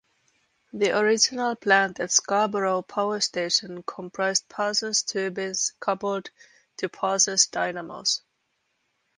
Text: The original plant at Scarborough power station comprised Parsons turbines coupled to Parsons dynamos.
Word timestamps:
The 0.73 0.97
original 0.97 1.55
plant 1.55 1.99
at 1.99 2.09
Scarborough 2.09 2.81
power 2.81 3.19
station 3.19 3.83
comprised 3.83 4.49
Parsons 4.49 5.03
turbines 5.03 5.73
coupled 5.79 6.31
to 6.77 6.89
Parsons 6.89 7.45
dynamos. 7.45 8.23